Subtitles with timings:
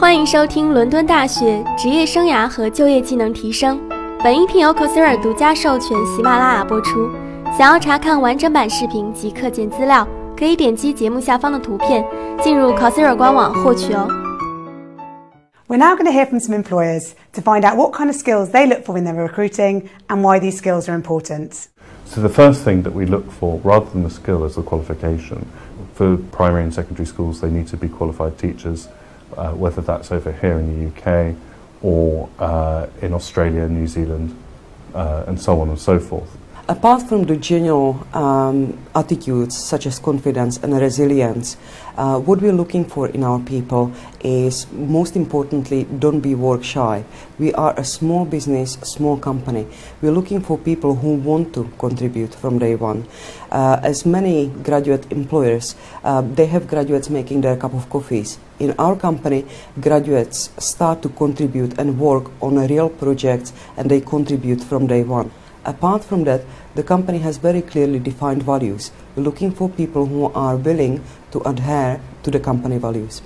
[0.00, 3.80] 欢迎收听伦敦大学职业生涯和就业技能提升。
[4.22, 7.10] 本音频由 Coursera 独家授权喜马拉雅播出。
[7.58, 10.06] 想要查看完整版视频及课件资料，
[10.36, 12.04] 可以点击节目下方的图片，
[12.40, 14.08] 进入 Coursera 官网获取哦。
[15.66, 18.68] We're now going to hear from some employers to find out what kind of skills they
[18.68, 21.66] look for when they're recruiting and why these skills are important.
[22.06, 25.44] So, the first thing that we look for, rather than the skill, is the qualification.
[25.94, 28.86] For primary and secondary schools, they need to be qualified teachers
[29.36, 31.36] uh, whether that's over here in the UK
[31.82, 34.36] or uh, in Australia, New Zealand,
[34.94, 36.36] uh, and so on and so forth.
[36.70, 41.56] Apart from the general um, attitudes such as confidence and resilience,
[41.96, 47.06] uh, what we're looking for in our people is most importantly, don't be work shy.
[47.38, 49.66] We are a small business, small company.
[50.02, 53.06] We're looking for people who want to contribute from day one.
[53.50, 55.74] Uh, as many graduate employers,
[56.04, 58.38] uh, they have graduates making their cup of coffees.
[58.58, 59.46] In our company,
[59.80, 65.02] graduates start to contribute and work on a real project and they contribute from day
[65.02, 65.30] one.
[65.64, 66.42] Apart from that,
[66.74, 68.90] the company has very clearly defined values.
[69.16, 73.22] Looking for people who are willing to adhere to the company values.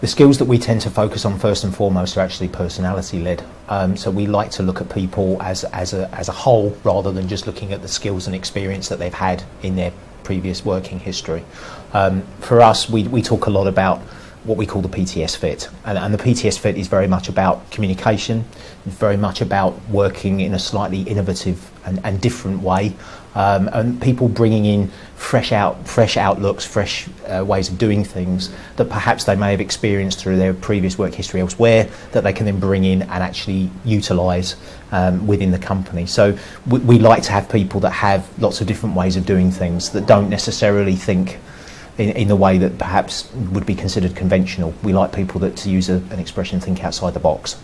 [0.00, 3.44] The skills that we tend to focus on first and foremost are actually personality led.
[3.68, 7.12] Um, so we like to look at people as, as, a, as a whole rather
[7.12, 9.92] than just looking at the skills and experience that they've had in their
[10.24, 11.44] previous working history.
[11.92, 14.00] Um, for us, we, we talk a lot about
[14.44, 15.68] what we call the PTS fit.
[15.84, 18.44] And, and, the PTS fit is very much about communication,
[18.84, 22.94] very much about working in a slightly innovative and, and different way,
[23.34, 28.52] um, and people bringing in fresh out, fresh outlooks, fresh uh, ways of doing things
[28.76, 32.44] that perhaps they may have experienced through their previous work history elsewhere that they can
[32.44, 34.56] then bring in and actually utilise
[34.90, 36.06] um, within the company.
[36.06, 39.50] So we, we like to have people that have lots of different ways of doing
[39.50, 41.38] things that don't necessarily think
[41.98, 44.74] in, in the way that perhaps would be considered conventional.
[44.82, 47.56] We like people that, to use a, an expression, think outside the box.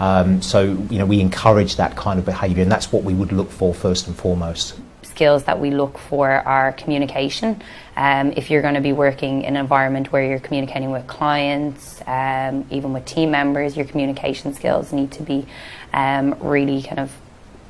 [0.00, 3.32] Um, so, you know, we encourage that kind of behaviour, and that's what we would
[3.32, 4.78] look for first and foremost.
[5.02, 7.62] Skills that we look for are communication.
[7.96, 12.02] Um, if you're going to be working in an environment where you're communicating with clients,
[12.06, 15.46] um, even with team members, your communication skills need to be
[15.92, 17.12] um, really kind of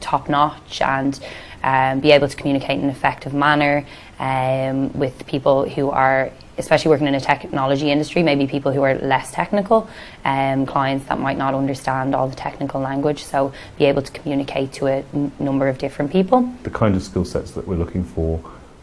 [0.01, 1.21] top notch and
[1.63, 3.85] um, be able to communicate in an effective manner
[4.19, 8.95] um, with people who are especially working in a technology industry, maybe people who are
[8.95, 9.89] less technical,
[10.25, 13.25] um, clients that might not understand all the technical language.
[13.25, 16.43] So be able to communicate to a n- number of different people.
[16.63, 18.41] The kind of skill sets that we're looking for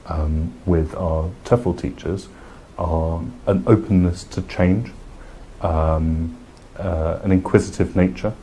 [0.08, 2.28] um, with our TEFL teachers
[2.78, 4.92] are an openness to change,
[5.62, 6.38] um,
[6.78, 8.34] uh, an inquisitive nature,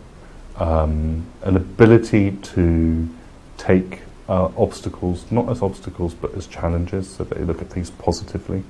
[0.57, 3.09] um, an ability to
[3.57, 8.63] take uh, obstacles, not as obstacles but as challenges, so they look at things positively,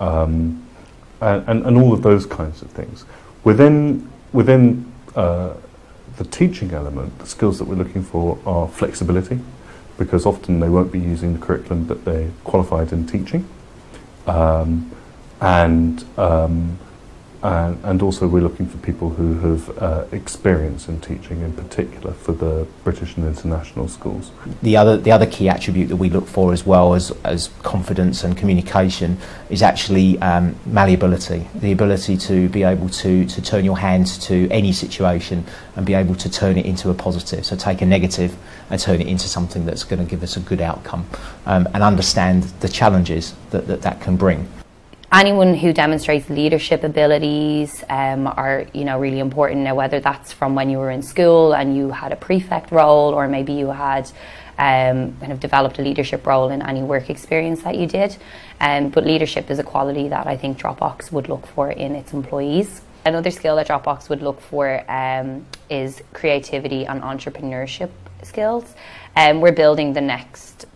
[0.00, 0.66] um,
[1.20, 3.04] and, and, all of those kinds of things.
[3.44, 5.54] Within, within uh,
[6.16, 9.38] the teaching element, the skills that we're looking for are flexibility,
[9.98, 13.48] because often they won't be using the curriculum that they're qualified in teaching,
[14.26, 14.90] um,
[15.40, 16.78] and um,
[17.42, 22.12] and, and, also we're looking for people who have uh, experience in teaching, in particular
[22.12, 24.30] for the British and international schools.
[24.62, 28.22] The other, the other key attribute that we look for as well as, as confidence
[28.22, 29.18] and communication
[29.50, 34.48] is actually um, malleability, the ability to be able to, to turn your hands to
[34.50, 37.44] any situation and be able to turn it into a positive.
[37.44, 38.36] So take a negative
[38.70, 41.06] and turn it into something that's going to give us a good outcome
[41.46, 44.48] um, and understand the challenges that that, that can bring
[45.12, 49.60] anyone who demonstrates leadership abilities um, are you know really important.
[49.62, 53.12] Now whether that's from when you were in school and you had a prefect role
[53.12, 54.10] or maybe you had
[54.58, 58.16] um, kind of developed a leadership role in any work experience that you did.
[58.60, 62.12] Um, but leadership is a quality that I think Dropbox would look for in its
[62.12, 62.82] employees.
[63.04, 67.90] Another skill that Dropbox would look for um, is creativity and entrepreneurship
[68.22, 68.74] skills.
[69.16, 70.66] Um, we're building the next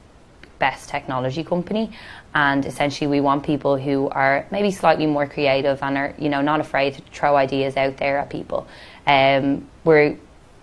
[0.58, 1.90] best technology company.
[2.34, 6.42] And essentially we want people who are maybe slightly more creative and are you know
[6.42, 8.66] not afraid to throw ideas out there at people.
[9.06, 10.16] Um, we're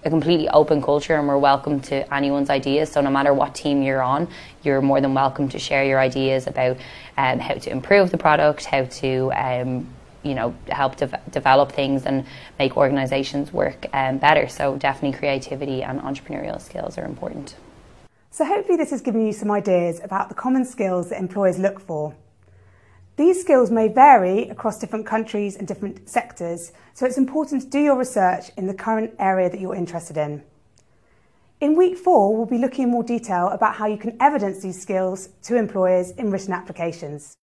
[0.05, 2.91] a completely open culture and we're welcome to anyone's ideas.
[2.91, 4.27] So no matter what team you're on
[4.63, 6.77] you're more than welcome to share your ideas about
[7.17, 9.87] um, how to improve the product how to um,
[10.23, 12.25] you know help de- develop things and
[12.59, 14.47] make organizations work um, better.
[14.47, 17.55] So definitely creativity and entrepreneurial skills are important
[18.33, 21.79] so hopefully this has given you some ideas about the common skills that employers look
[21.79, 22.15] for.
[23.15, 27.79] These skills may vary across different countries and different sectors, so it's important to do
[27.79, 30.43] your research in the current area that you're interested in.
[31.61, 34.81] In week four, we'll be looking in more detail about how you can evidence these
[34.81, 37.35] skills to employers in written applications.